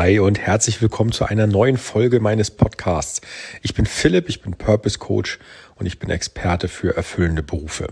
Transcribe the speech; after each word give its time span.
Hi 0.00 0.20
und 0.20 0.38
herzlich 0.38 0.80
willkommen 0.80 1.10
zu 1.10 1.24
einer 1.24 1.48
neuen 1.48 1.76
Folge 1.76 2.20
meines 2.20 2.52
Podcasts. 2.52 3.20
Ich 3.62 3.74
bin 3.74 3.84
Philipp, 3.84 4.28
ich 4.28 4.42
bin 4.42 4.54
Purpose 4.54 4.96
Coach 4.96 5.40
und 5.74 5.86
ich 5.86 5.98
bin 5.98 6.08
Experte 6.08 6.68
für 6.68 6.96
erfüllende 6.96 7.42
Berufe. 7.42 7.88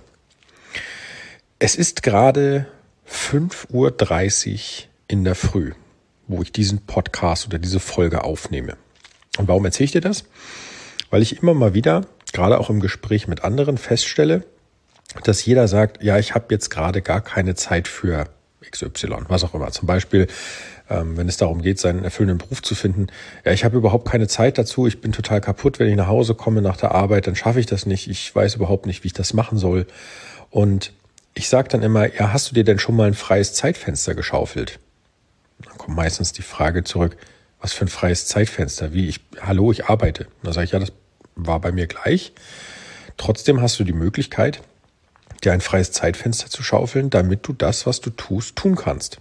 Es 1.58 1.74
ist 1.74 2.04
gerade 2.04 2.68
5.30 3.10 3.72
Uhr 3.72 4.88
in 5.08 5.24
der 5.24 5.34
Früh, 5.34 5.72
wo 6.28 6.42
ich 6.42 6.52
diesen 6.52 6.86
Podcast 6.86 7.48
oder 7.48 7.58
diese 7.58 7.80
Folge 7.80 8.22
aufnehme. 8.22 8.76
Und 9.36 9.48
warum 9.48 9.64
erzähle 9.64 9.86
ich 9.86 9.90
dir 9.90 10.00
das? 10.00 10.26
Weil 11.10 11.22
ich 11.22 11.42
immer 11.42 11.54
mal 11.54 11.74
wieder, 11.74 12.02
gerade 12.32 12.60
auch 12.60 12.70
im 12.70 12.78
Gespräch 12.78 13.26
mit 13.26 13.42
anderen, 13.42 13.78
feststelle, 13.78 14.44
dass 15.24 15.44
jeder 15.44 15.66
sagt, 15.66 16.04
ja, 16.04 16.20
ich 16.20 16.36
habe 16.36 16.46
jetzt 16.50 16.70
gerade 16.70 17.02
gar 17.02 17.20
keine 17.20 17.56
Zeit 17.56 17.88
für 17.88 18.28
XY, 18.70 19.24
was 19.26 19.42
auch 19.42 19.54
immer. 19.54 19.72
Zum 19.72 19.86
Beispiel, 19.86 20.28
ähm, 20.88 21.16
wenn 21.16 21.28
es 21.28 21.36
darum 21.36 21.62
geht, 21.62 21.78
seinen 21.78 22.04
erfüllenden 22.04 22.38
Beruf 22.38 22.62
zu 22.62 22.74
finden. 22.74 23.08
Ja, 23.44 23.52
ich 23.52 23.64
habe 23.64 23.76
überhaupt 23.76 24.08
keine 24.08 24.28
Zeit 24.28 24.58
dazu. 24.58 24.86
Ich 24.86 25.00
bin 25.00 25.12
total 25.12 25.40
kaputt. 25.40 25.78
Wenn 25.78 25.88
ich 25.88 25.96
nach 25.96 26.06
Hause 26.06 26.34
komme 26.34 26.62
nach 26.62 26.76
der 26.76 26.92
Arbeit, 26.92 27.26
dann 27.26 27.36
schaffe 27.36 27.60
ich 27.60 27.66
das 27.66 27.86
nicht. 27.86 28.08
Ich 28.08 28.34
weiß 28.34 28.54
überhaupt 28.54 28.86
nicht, 28.86 29.02
wie 29.02 29.08
ich 29.08 29.12
das 29.12 29.32
machen 29.34 29.58
soll. 29.58 29.86
Und 30.50 30.92
ich 31.34 31.48
sage 31.48 31.68
dann 31.68 31.82
immer, 31.82 32.12
ja, 32.14 32.32
hast 32.32 32.50
du 32.50 32.54
dir 32.54 32.64
denn 32.64 32.78
schon 32.78 32.96
mal 32.96 33.08
ein 33.08 33.14
freies 33.14 33.52
Zeitfenster 33.52 34.14
geschaufelt? 34.14 34.78
Dann 35.58 35.76
kommt 35.76 35.96
meistens 35.96 36.32
die 36.32 36.42
Frage 36.42 36.84
zurück, 36.84 37.16
was 37.60 37.72
für 37.72 37.84
ein 37.84 37.88
freies 37.88 38.26
Zeitfenster? 38.26 38.92
Wie 38.92 39.08
ich, 39.08 39.20
hallo, 39.40 39.72
ich 39.72 39.86
arbeite. 39.86 40.26
Da 40.42 40.52
sage 40.52 40.66
ich, 40.66 40.72
ja, 40.72 40.78
das 40.78 40.92
war 41.34 41.60
bei 41.60 41.72
mir 41.72 41.86
gleich. 41.86 42.32
Trotzdem 43.16 43.60
hast 43.60 43.78
du 43.80 43.84
die 43.84 43.92
Möglichkeit, 43.92 44.62
dir 45.42 45.52
ein 45.52 45.60
freies 45.60 45.92
Zeitfenster 45.92 46.48
zu 46.48 46.62
schaufeln, 46.62 47.10
damit 47.10 47.46
du 47.46 47.52
das, 47.52 47.86
was 47.86 48.00
du 48.00 48.10
tust, 48.10 48.56
tun 48.56 48.76
kannst. 48.76 49.20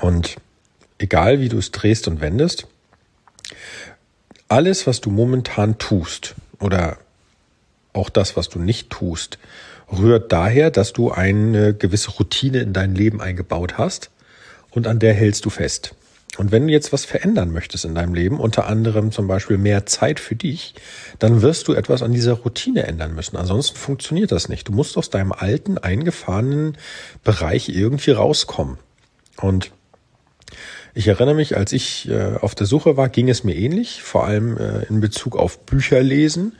Und 0.00 0.36
egal 0.98 1.40
wie 1.40 1.48
du 1.48 1.58
es 1.58 1.70
drehst 1.70 2.08
und 2.08 2.20
wendest, 2.20 2.66
alles, 4.48 4.86
was 4.86 5.00
du 5.00 5.10
momentan 5.10 5.78
tust 5.78 6.34
oder 6.60 6.98
auch 7.92 8.08
das, 8.08 8.36
was 8.36 8.48
du 8.48 8.58
nicht 8.58 8.90
tust, 8.90 9.38
rührt 9.90 10.32
daher, 10.32 10.70
dass 10.70 10.92
du 10.92 11.10
eine 11.10 11.74
gewisse 11.74 12.10
Routine 12.12 12.60
in 12.60 12.72
dein 12.72 12.94
Leben 12.94 13.20
eingebaut 13.20 13.78
hast 13.78 14.10
und 14.70 14.86
an 14.86 14.98
der 14.98 15.14
hältst 15.14 15.44
du 15.44 15.50
fest. 15.50 15.94
Und 16.36 16.52
wenn 16.52 16.66
du 16.66 16.72
jetzt 16.72 16.92
was 16.92 17.04
verändern 17.04 17.52
möchtest 17.52 17.84
in 17.84 17.94
deinem 17.94 18.14
Leben, 18.14 18.38
unter 18.38 18.66
anderem 18.66 19.10
zum 19.10 19.26
Beispiel 19.26 19.58
mehr 19.58 19.86
Zeit 19.86 20.20
für 20.20 20.36
dich, 20.36 20.74
dann 21.18 21.42
wirst 21.42 21.66
du 21.66 21.72
etwas 21.72 22.02
an 22.02 22.12
dieser 22.12 22.34
Routine 22.34 22.86
ändern 22.86 23.14
müssen. 23.14 23.36
Ansonsten 23.36 23.76
funktioniert 23.76 24.30
das 24.30 24.48
nicht. 24.48 24.68
Du 24.68 24.72
musst 24.72 24.96
aus 24.96 25.10
deinem 25.10 25.32
alten, 25.32 25.78
eingefahrenen 25.78 26.76
Bereich 27.24 27.70
irgendwie 27.70 28.12
rauskommen. 28.12 28.78
Und 29.40 29.72
ich 30.98 31.06
erinnere 31.06 31.36
mich, 31.36 31.56
als 31.56 31.72
ich 31.72 32.08
äh, 32.08 32.34
auf 32.40 32.56
der 32.56 32.66
Suche 32.66 32.96
war, 32.96 33.08
ging 33.08 33.28
es 33.28 33.44
mir 33.44 33.54
ähnlich, 33.54 34.02
vor 34.02 34.24
allem 34.24 34.56
äh, 34.56 34.82
in 34.88 35.00
Bezug 35.00 35.36
auf 35.36 35.60
Bücher 35.64 36.02
lesen. 36.02 36.56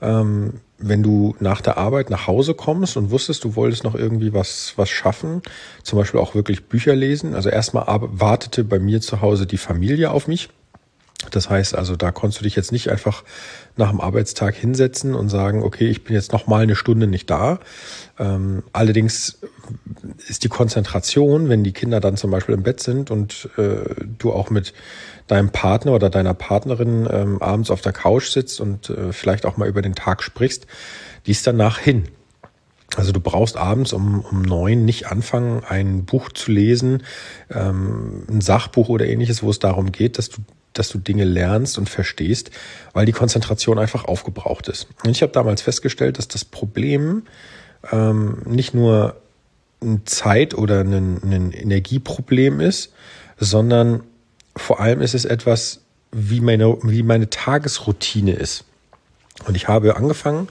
Ähm, 0.00 0.60
wenn 0.78 1.02
du 1.02 1.34
nach 1.40 1.60
der 1.60 1.78
Arbeit 1.78 2.08
nach 2.08 2.28
Hause 2.28 2.54
kommst 2.54 2.96
und 2.96 3.10
wusstest, 3.10 3.42
du 3.42 3.56
wolltest 3.56 3.82
noch 3.82 3.96
irgendwie 3.96 4.32
was, 4.32 4.74
was 4.76 4.88
schaffen, 4.88 5.42
zum 5.82 5.98
Beispiel 5.98 6.20
auch 6.20 6.36
wirklich 6.36 6.66
Bücher 6.66 6.94
lesen. 6.94 7.34
Also 7.34 7.48
erstmal 7.48 7.86
wartete 7.88 8.62
bei 8.62 8.78
mir 8.78 9.00
zu 9.00 9.20
Hause 9.20 9.46
die 9.46 9.58
Familie 9.58 10.12
auf 10.12 10.28
mich. 10.28 10.48
Das 11.30 11.48
heißt 11.48 11.74
also, 11.74 11.96
da 11.96 12.10
konntest 12.10 12.40
du 12.40 12.44
dich 12.44 12.56
jetzt 12.56 12.72
nicht 12.72 12.90
einfach 12.90 13.24
nach 13.76 13.90
dem 13.90 14.00
Arbeitstag 14.00 14.54
hinsetzen 14.54 15.14
und 15.14 15.28
sagen, 15.28 15.62
okay, 15.62 15.88
ich 15.88 16.04
bin 16.04 16.14
jetzt 16.14 16.32
noch 16.32 16.46
mal 16.46 16.62
eine 16.62 16.76
Stunde 16.76 17.06
nicht 17.06 17.30
da. 17.30 17.60
Ähm, 18.18 18.62
allerdings 18.72 19.38
ist 20.28 20.44
die 20.44 20.48
Konzentration, 20.48 21.48
wenn 21.48 21.64
die 21.64 21.72
Kinder 21.72 22.00
dann 22.00 22.16
zum 22.16 22.30
Beispiel 22.30 22.54
im 22.54 22.62
Bett 22.62 22.80
sind 22.80 23.10
und 23.10 23.48
äh, 23.56 24.04
du 24.18 24.32
auch 24.32 24.50
mit 24.50 24.74
deinem 25.26 25.50
Partner 25.50 25.92
oder 25.92 26.10
deiner 26.10 26.34
Partnerin 26.34 27.08
ähm, 27.10 27.40
abends 27.40 27.70
auf 27.70 27.80
der 27.80 27.92
Couch 27.92 28.28
sitzt 28.28 28.60
und 28.60 28.90
äh, 28.90 29.12
vielleicht 29.12 29.46
auch 29.46 29.56
mal 29.56 29.68
über 29.68 29.82
den 29.82 29.94
Tag 29.94 30.22
sprichst, 30.22 30.66
die 31.26 31.30
ist 31.30 31.46
danach 31.46 31.78
hin. 31.78 32.08
Also 32.96 33.12
du 33.12 33.20
brauchst 33.20 33.56
abends 33.56 33.92
um, 33.92 34.20
um 34.20 34.42
neun 34.42 34.84
nicht 34.84 35.06
anfangen, 35.06 35.62
ein 35.66 36.04
Buch 36.04 36.30
zu 36.30 36.52
lesen, 36.52 37.04
ähm, 37.50 38.24
ein 38.28 38.40
Sachbuch 38.42 38.88
oder 38.88 39.06
ähnliches, 39.06 39.42
wo 39.42 39.50
es 39.50 39.58
darum 39.58 39.92
geht, 39.92 40.18
dass 40.18 40.28
du 40.28 40.42
dass 40.72 40.88
du 40.88 40.98
Dinge 40.98 41.24
lernst 41.24 41.78
und 41.78 41.88
verstehst, 41.88 42.50
weil 42.92 43.06
die 43.06 43.12
Konzentration 43.12 43.78
einfach 43.78 44.04
aufgebraucht 44.04 44.68
ist. 44.68 44.88
Und 45.04 45.10
ich 45.10 45.22
habe 45.22 45.32
damals 45.32 45.62
festgestellt, 45.62 46.18
dass 46.18 46.28
das 46.28 46.44
Problem 46.44 47.24
ähm, 47.90 48.38
nicht 48.44 48.74
nur 48.74 49.16
ein 49.82 50.02
Zeit- 50.06 50.54
oder 50.54 50.80
ein, 50.80 51.20
ein 51.22 51.52
Energieproblem 51.52 52.60
ist, 52.60 52.92
sondern 53.38 54.04
vor 54.56 54.80
allem 54.80 55.00
ist 55.00 55.14
es 55.14 55.24
etwas, 55.24 55.80
wie 56.12 56.40
meine, 56.40 56.78
wie 56.82 57.02
meine 57.02 57.30
Tagesroutine 57.30 58.32
ist. 58.32 58.64
Und 59.46 59.56
ich 59.56 59.68
habe 59.68 59.96
angefangen, 59.96 60.48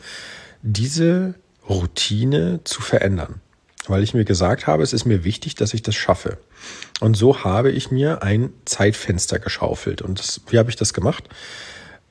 diese 0.63 1.35
Routine 1.69 2.59
zu 2.63 2.81
verändern 2.81 3.41
weil 3.87 4.03
ich 4.03 4.13
mir 4.13 4.25
gesagt 4.25 4.67
habe, 4.67 4.83
es 4.83 4.93
ist 4.93 5.05
mir 5.05 5.23
wichtig, 5.23 5.55
dass 5.55 5.73
ich 5.73 5.81
das 5.81 5.95
schaffe. 5.95 6.37
Und 6.99 7.15
so 7.15 7.43
habe 7.43 7.71
ich 7.71 7.91
mir 7.91 8.21
ein 8.23 8.53
Zeitfenster 8.65 9.39
geschaufelt. 9.39 10.01
Und 10.01 10.19
das, 10.19 10.41
wie 10.49 10.59
habe 10.59 10.69
ich 10.69 10.75
das 10.75 10.93
gemacht? 10.93 11.27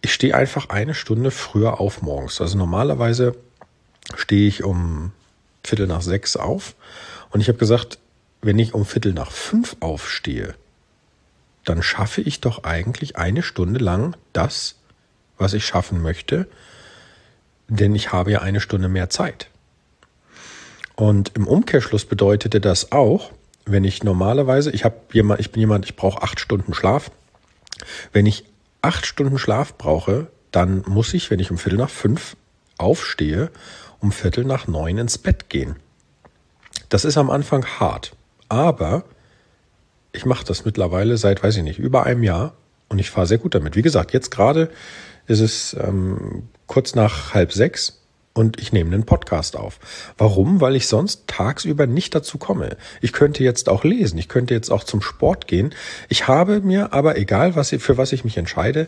Ich 0.03 0.13
stehe 0.13 0.35
einfach 0.35 0.69
eine 0.69 0.95
Stunde 0.95 1.31
früher 1.31 1.81
auf 1.81 2.03
morgens. 2.03 2.41
Also 2.41 2.59
normalerweise 2.59 3.37
stehe 4.17 4.49
ich 4.49 4.65
um 4.65 5.13
Viertel 5.63 5.87
nach 5.87 6.03
sechs 6.03 6.37
auf. 6.37 6.75
Und 7.31 7.41
ich 7.41 7.49
habe 7.49 7.59
gesagt, 7.59 7.99
wenn 8.43 8.59
ich 8.59 8.75
um 8.75 8.85
Viertel 8.85 9.13
nach 9.13 9.31
fünf 9.31 9.77
aufstehe, 9.81 10.55
dann 11.65 11.83
schaffe 11.83 12.21
ich 12.23 12.41
doch 12.41 12.65
eigentlich 12.65 13.17
eine 13.17 13.43
Stunde 13.43 13.79
lang 13.79 14.17
das, 14.33 14.77
was 15.37 15.53
ich 15.53 15.67
schaffen 15.67 16.03
möchte, 16.03 16.49
denn 17.69 17.95
ich 17.95 18.13
habe 18.13 18.33
ja 18.33 18.41
eine 18.41 18.61
Stunde 18.61 18.89
mehr 18.89 19.11
Zeit. 19.11 19.49
Und 21.01 21.33
im 21.35 21.47
Umkehrschluss 21.47 22.05
bedeutete 22.05 22.61
das 22.61 22.93
auch, 22.93 23.31
wenn 23.65 23.85
ich 23.85 24.05
normalerweise, 24.05 24.71
ich 24.71 24.85
habe 24.85 24.97
jemand, 25.15 25.41
ich 25.41 25.51
bin 25.51 25.61
jemand, 25.61 25.87
ich 25.87 25.97
brauche 25.97 26.21
acht 26.23 26.39
Stunden 26.41 26.75
Schlaf. 26.75 27.11
Wenn 28.13 28.27
ich 28.27 28.45
acht 28.83 29.07
Stunden 29.07 29.39
Schlaf 29.39 29.79
brauche, 29.79 30.27
dann 30.51 30.85
muss 30.87 31.15
ich, 31.15 31.31
wenn 31.31 31.41
ich 31.41 31.51
um 31.51 31.57
Viertel 31.57 31.79
nach 31.79 31.89
fünf 31.89 32.37
aufstehe, 32.77 33.51
um 34.01 34.13
Viertel 34.13 34.45
nach 34.45 34.67
neun 34.69 34.99
ins 34.99 35.17
Bett 35.17 35.49
gehen. 35.49 35.77
Das 36.91 37.07
ist 37.07 37.17
am 37.17 37.31
Anfang 37.31 37.65
hart, 37.65 38.15
aber 38.51 39.05
ich 40.13 40.27
mache 40.27 40.45
das 40.45 40.67
mittlerweile 40.67 41.17
seit, 41.17 41.43
weiß 41.43 41.57
ich 41.57 41.63
nicht, 41.63 41.79
über 41.79 42.05
einem 42.05 42.25
Jahr 42.25 42.53
und 42.91 42.99
ich 42.99 43.09
fahre 43.09 43.27
sehr 43.27 43.39
gut 43.39 43.55
damit. 43.55 43.75
Wie 43.75 43.81
gesagt, 43.81 44.13
jetzt 44.13 44.31
gerade 44.31 44.69
ist 45.27 45.41
es 45.41 45.75
ähm, 45.81 46.51
kurz 46.67 46.95
nach 46.95 47.33
halb 47.33 47.55
sechs 47.55 48.00
und 48.33 48.61
ich 48.61 48.73
nehme 48.73 48.95
einen 48.95 49.05
Podcast 49.05 49.57
auf. 49.57 49.81
Warum? 50.17 50.61
Weil 50.61 50.77
ich 50.77 50.87
sonst 50.87 51.27
tagsüber 51.27 51.87
nicht 51.87 52.15
dazu 52.15 52.39
komme. 52.39 52.77
Ich 53.01 53.13
könnte 53.13 53.43
jetzt 53.43 53.69
auch 53.69 53.83
lesen, 53.83 54.19
ich 54.19 54.29
könnte 54.29 54.55
jetzt 54.55 54.71
auch 54.71 54.85
zum 54.85 55.03
Sport 55.03 55.49
gehen. 55.49 55.75
Ich 56.09 56.29
habe 56.29 56.61
mir 56.61 56.93
aber, 56.93 57.19
egal 57.19 57.57
was, 57.57 57.71
für 57.71 57.99
was 57.99 58.13
ich 58.13 58.25
mich 58.25 58.37
entscheide, 58.37 58.87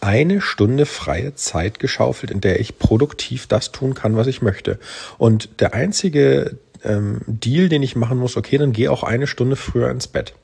eine 0.00 0.40
Stunde 0.40 0.86
freie 0.86 1.34
Zeit 1.34 1.80
geschaufelt, 1.80 2.30
in 2.30 2.40
der 2.40 2.60
ich 2.60 2.78
produktiv 2.78 3.46
das 3.48 3.72
tun 3.72 3.94
kann, 3.94 4.16
was 4.16 4.28
ich 4.28 4.42
möchte. 4.42 4.78
Und 5.18 5.60
der 5.60 5.74
einzige 5.74 6.58
ähm, 6.84 7.20
Deal, 7.26 7.68
den 7.68 7.82
ich 7.82 7.96
machen 7.96 8.18
muss, 8.18 8.36
okay, 8.36 8.58
dann 8.58 8.72
geh 8.72 8.88
auch 8.88 9.02
eine 9.02 9.26
Stunde 9.26 9.56
früher 9.56 9.90
ins 9.90 10.06
Bett. 10.06 10.34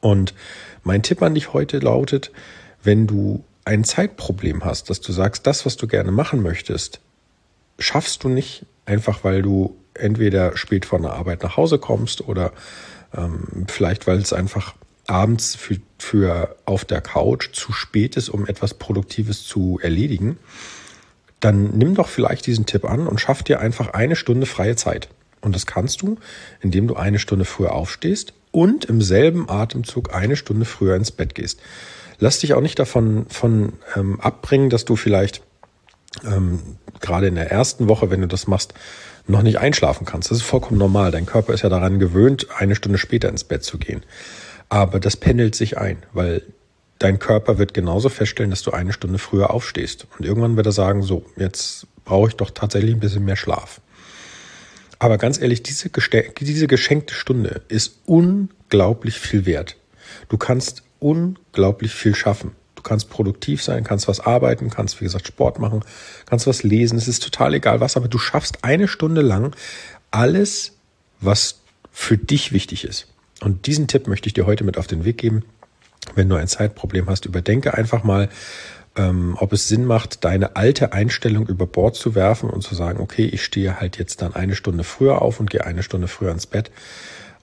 Und 0.00 0.34
mein 0.84 1.02
Tipp 1.02 1.22
an 1.22 1.34
dich 1.34 1.52
heute 1.52 1.78
lautet, 1.78 2.32
wenn 2.82 3.06
du 3.06 3.44
ein 3.64 3.84
Zeitproblem 3.84 4.64
hast, 4.64 4.90
dass 4.90 5.00
du 5.00 5.12
sagst, 5.12 5.46
das, 5.46 5.64
was 5.64 5.76
du 5.76 5.86
gerne 5.86 6.10
machen 6.10 6.42
möchtest, 6.42 7.00
schaffst 7.80 8.22
du 8.22 8.28
nicht, 8.28 8.64
einfach 8.86 9.24
weil 9.24 9.42
du 9.42 9.76
entweder 9.94 10.56
spät 10.56 10.86
von 10.86 11.02
der 11.02 11.14
Arbeit 11.14 11.42
nach 11.42 11.56
Hause 11.56 11.78
kommst 11.78 12.26
oder 12.28 12.52
ähm, 13.16 13.66
vielleicht 13.68 14.06
weil 14.06 14.18
es 14.18 14.32
einfach 14.32 14.74
abends 15.06 15.56
für, 15.56 15.78
für 15.98 16.56
auf 16.64 16.84
der 16.84 17.00
Couch 17.00 17.50
zu 17.52 17.72
spät 17.72 18.16
ist, 18.16 18.28
um 18.28 18.46
etwas 18.46 18.74
Produktives 18.74 19.44
zu 19.44 19.80
erledigen, 19.82 20.38
dann 21.40 21.76
nimm 21.76 21.94
doch 21.94 22.08
vielleicht 22.08 22.46
diesen 22.46 22.66
Tipp 22.66 22.84
an 22.84 23.06
und 23.06 23.20
schaff 23.20 23.42
dir 23.42 23.60
einfach 23.60 23.88
eine 23.88 24.14
Stunde 24.14 24.46
freie 24.46 24.76
Zeit. 24.76 25.08
Und 25.40 25.54
das 25.56 25.66
kannst 25.66 26.02
du, 26.02 26.18
indem 26.60 26.86
du 26.86 26.96
eine 26.96 27.18
Stunde 27.18 27.46
früher 27.46 27.72
aufstehst 27.72 28.34
und 28.52 28.84
im 28.84 29.00
selben 29.00 29.48
Atemzug 29.48 30.14
eine 30.14 30.36
Stunde 30.36 30.66
früher 30.66 30.96
ins 30.96 31.10
Bett 31.10 31.34
gehst. 31.34 31.60
Lass 32.18 32.38
dich 32.38 32.52
auch 32.52 32.60
nicht 32.60 32.78
davon 32.78 33.26
von, 33.30 33.72
ähm, 33.96 34.20
abbringen, 34.20 34.68
dass 34.68 34.84
du 34.84 34.96
vielleicht 34.96 35.42
ähm, 36.24 36.60
gerade 37.00 37.28
in 37.28 37.34
der 37.34 37.50
ersten 37.50 37.88
Woche, 37.88 38.10
wenn 38.10 38.20
du 38.20 38.28
das 38.28 38.46
machst, 38.46 38.74
noch 39.26 39.42
nicht 39.42 39.58
einschlafen 39.58 40.06
kannst. 40.06 40.30
Das 40.30 40.38
ist 40.38 40.44
vollkommen 40.44 40.78
normal. 40.78 41.10
Dein 41.10 41.26
Körper 41.26 41.52
ist 41.52 41.62
ja 41.62 41.68
daran 41.68 41.98
gewöhnt, 41.98 42.48
eine 42.56 42.74
Stunde 42.74 42.98
später 42.98 43.28
ins 43.28 43.44
Bett 43.44 43.62
zu 43.64 43.78
gehen. 43.78 44.02
Aber 44.68 45.00
das 45.00 45.16
pendelt 45.16 45.54
sich 45.54 45.78
ein, 45.78 45.98
weil 46.12 46.42
dein 46.98 47.18
Körper 47.18 47.58
wird 47.58 47.74
genauso 47.74 48.08
feststellen, 48.08 48.50
dass 48.50 48.62
du 48.62 48.70
eine 48.70 48.92
Stunde 48.92 49.18
früher 49.18 49.50
aufstehst. 49.50 50.06
Und 50.18 50.24
irgendwann 50.24 50.56
wird 50.56 50.66
er 50.66 50.72
sagen, 50.72 51.02
so, 51.02 51.24
jetzt 51.36 51.86
brauche 52.04 52.28
ich 52.28 52.36
doch 52.36 52.50
tatsächlich 52.50 52.94
ein 52.94 53.00
bisschen 53.00 53.24
mehr 53.24 53.36
Schlaf. 53.36 53.80
Aber 54.98 55.16
ganz 55.16 55.40
ehrlich, 55.40 55.62
diese, 55.62 55.90
diese 56.40 56.66
geschenkte 56.66 57.14
Stunde 57.14 57.62
ist 57.68 58.00
unglaublich 58.04 59.18
viel 59.18 59.46
wert. 59.46 59.76
Du 60.28 60.36
kannst 60.36 60.82
unglaublich 60.98 61.94
viel 61.94 62.14
schaffen. 62.14 62.52
Du 62.80 62.88
kannst 62.88 63.10
produktiv 63.10 63.62
sein, 63.62 63.84
kannst 63.84 64.08
was 64.08 64.20
arbeiten, 64.20 64.70
kannst, 64.70 65.00
wie 65.00 65.04
gesagt, 65.04 65.26
Sport 65.26 65.58
machen, 65.58 65.84
kannst 66.24 66.46
was 66.46 66.62
lesen. 66.62 66.96
Es 66.96 67.08
ist 67.08 67.22
total 67.22 67.52
egal 67.52 67.80
was, 67.80 67.98
aber 67.98 68.08
du 68.08 68.16
schaffst 68.16 68.64
eine 68.64 68.88
Stunde 68.88 69.20
lang 69.20 69.54
alles, 70.10 70.72
was 71.20 71.60
für 71.92 72.16
dich 72.16 72.52
wichtig 72.52 72.84
ist. 72.84 73.06
Und 73.42 73.66
diesen 73.66 73.86
Tipp 73.86 74.06
möchte 74.06 74.28
ich 74.28 74.32
dir 74.32 74.46
heute 74.46 74.64
mit 74.64 74.78
auf 74.78 74.86
den 74.86 75.04
Weg 75.04 75.18
geben. 75.18 75.44
Wenn 76.14 76.30
du 76.30 76.36
ein 76.36 76.48
Zeitproblem 76.48 77.06
hast, 77.10 77.26
überdenke 77.26 77.74
einfach 77.74 78.02
mal, 78.02 78.30
ähm, 78.96 79.36
ob 79.38 79.52
es 79.52 79.68
Sinn 79.68 79.84
macht, 79.84 80.24
deine 80.24 80.56
alte 80.56 80.94
Einstellung 80.94 81.46
über 81.46 81.66
Bord 81.66 81.96
zu 81.96 82.14
werfen 82.14 82.48
und 82.48 82.62
zu 82.62 82.74
sagen, 82.74 82.98
okay, 83.00 83.26
ich 83.26 83.44
stehe 83.44 83.78
halt 83.78 83.98
jetzt 83.98 84.22
dann 84.22 84.34
eine 84.34 84.54
Stunde 84.54 84.84
früher 84.84 85.20
auf 85.20 85.38
und 85.38 85.50
gehe 85.50 85.66
eine 85.66 85.82
Stunde 85.82 86.08
früher 86.08 86.32
ins 86.32 86.46
Bett 86.46 86.70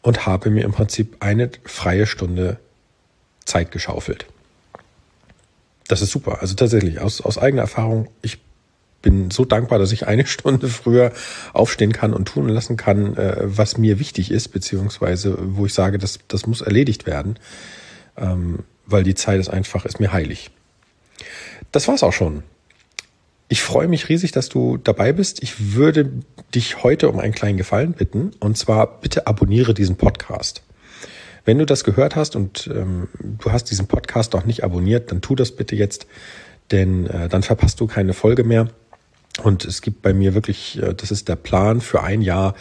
und 0.01 0.25
habe 0.25 0.49
mir 0.49 0.65
im 0.65 0.71
Prinzip 0.71 1.17
eine 1.19 1.51
freie 1.63 2.07
Stunde 2.07 2.57
Zeit 3.45 3.71
geschaufelt. 3.71 4.25
Das 5.87 6.01
ist 6.01 6.11
super. 6.11 6.39
Also 6.41 6.55
tatsächlich, 6.55 6.99
aus, 6.99 7.21
aus 7.21 7.37
eigener 7.37 7.61
Erfahrung, 7.63 8.09
ich 8.21 8.39
bin 9.01 9.31
so 9.31 9.45
dankbar, 9.45 9.79
dass 9.79 9.91
ich 9.91 10.07
eine 10.07 10.25
Stunde 10.27 10.67
früher 10.67 11.11
aufstehen 11.53 11.93
kann 11.93 12.13
und 12.13 12.27
tun 12.27 12.49
lassen 12.49 12.77
kann, 12.77 13.15
äh, 13.15 13.37
was 13.41 13.77
mir 13.77 13.99
wichtig 13.99 14.31
ist, 14.31 14.49
beziehungsweise 14.49 15.37
wo 15.39 15.65
ich 15.65 15.73
sage, 15.73 15.97
das, 15.97 16.19
das 16.27 16.45
muss 16.47 16.61
erledigt 16.61 17.05
werden, 17.05 17.37
ähm, 18.17 18.59
weil 18.85 19.03
die 19.03 19.15
Zeit 19.15 19.39
ist 19.39 19.49
einfach, 19.49 19.85
ist 19.85 19.99
mir 19.99 20.11
heilig. 20.11 20.51
Das 21.71 21.87
war's 21.87 22.03
auch 22.03 22.13
schon. 22.13 22.43
Ich 23.49 23.61
freue 23.61 23.87
mich 23.87 24.09
riesig, 24.09 24.33
dass 24.33 24.49
du 24.49 24.77
dabei 24.77 25.13
bist. 25.13 25.41
Ich 25.41 25.73
würde 25.73 26.11
dich 26.53 26.83
heute 26.83 27.09
um 27.09 27.19
einen 27.19 27.33
kleinen 27.33 27.57
Gefallen 27.57 27.93
bitten. 27.93 28.31
Und 28.39 28.57
zwar 28.57 28.99
bitte 28.99 29.25
abonniere 29.25 29.73
diesen 29.73 29.95
Podcast. 29.95 30.63
Wenn 31.47 31.59
du 31.59 31.65
das 31.65 31.85
gehört 31.85 32.17
hast 32.17 32.35
und 32.35 32.69
ähm, 32.75 33.07
du 33.21 33.53
hast 33.53 33.71
diesen 33.71 33.87
Podcast 33.87 34.33
noch 34.33 34.43
nicht 34.43 34.65
abonniert, 34.65 35.11
dann 35.11 35.21
tu 35.21 35.33
das 35.33 35.53
bitte 35.53 35.77
jetzt, 35.77 36.05
denn 36.71 37.07
äh, 37.07 37.29
dann 37.29 37.41
verpasst 37.41 37.79
du 37.79 37.87
keine 37.87 38.11
Folge 38.11 38.43
mehr. 38.43 38.67
Und 39.43 39.63
es 39.63 39.81
gibt 39.81 40.01
bei 40.01 40.13
mir 40.13 40.33
wirklich, 40.33 40.77
äh, 40.83 40.93
das 40.93 41.09
ist 41.09 41.29
der 41.29 41.37
Plan 41.37 41.79
für 41.79 42.03
ein 42.03 42.21
Jahr, 42.21 42.53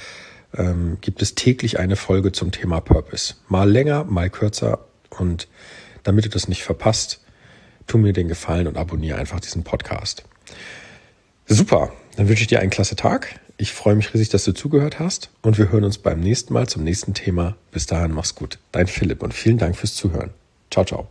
ähm, 0.57 0.99
gibt 1.01 1.21
es 1.21 1.35
täglich 1.35 1.81
eine 1.81 1.97
Folge 1.97 2.31
zum 2.31 2.53
Thema 2.53 2.79
Purpose. 2.79 3.35
Mal 3.49 3.69
länger, 3.69 4.05
mal 4.05 4.31
kürzer. 4.31 4.87
Und 5.11 5.49
damit 6.05 6.25
du 6.25 6.29
das 6.29 6.47
nicht 6.47 6.63
verpasst, 6.63 7.25
tu 7.89 7.99
mir 7.99 8.13
den 8.13 8.29
Gefallen 8.29 8.69
und 8.69 8.77
abonniere 8.77 9.19
einfach 9.19 9.41
diesen 9.41 9.65
Podcast. 9.65 10.23
Super, 11.47 11.91
dann 12.15 12.29
wünsche 12.29 12.43
ich 12.43 12.49
dir 12.49 12.61
einen 12.61 12.71
klasse 12.71 12.95
Tag. 12.95 13.41
Ich 13.59 13.73
freue 13.73 13.95
mich 13.95 14.13
riesig, 14.13 14.29
dass 14.29 14.45
du 14.45 14.53
zugehört 14.53 14.99
hast 15.01 15.31
und 15.41 15.57
wir 15.57 15.73
hören 15.73 15.85
uns 15.85 15.99
beim 15.99 16.21
nächsten 16.21 16.53
Mal 16.53 16.69
zum 16.69 16.85
nächsten 16.85 17.15
Thema. 17.15 17.57
Bis 17.71 17.87
dahin, 17.87 18.13
mach's 18.13 18.35
gut. 18.35 18.59
Dein 18.73 18.87
Philipp 18.87 19.23
und 19.23 19.33
vielen 19.33 19.59
Dank 19.59 19.77
fürs 19.77 19.95
Zuhören. 19.95 20.31
Ciao, 20.71 20.85
ciao. 20.85 21.09